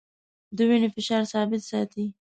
د 0.55 0.57
وینې 0.69 0.89
فشار 0.95 1.23
ثابت 1.31 1.61
ساتي. 1.71 2.05